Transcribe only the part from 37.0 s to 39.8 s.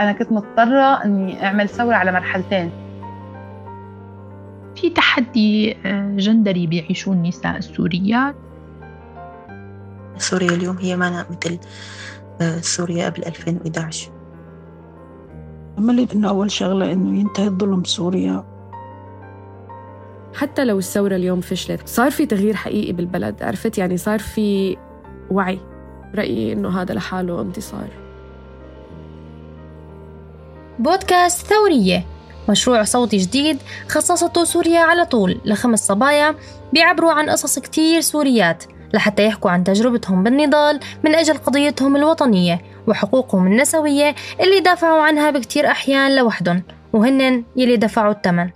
عن قصص كتير سوريات لحتى يحكوا عن